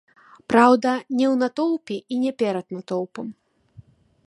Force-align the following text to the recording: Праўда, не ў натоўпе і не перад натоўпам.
Праўда, 0.53 0.93
не 1.17 1.25
ў 1.27 1.35
натоўпе 1.41 1.97
і 2.15 2.19
не 2.23 2.31
перад 2.41 2.65
натоўпам. 2.77 3.27